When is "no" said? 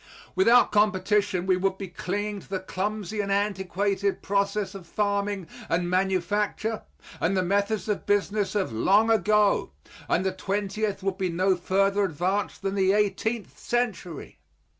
11.29-11.55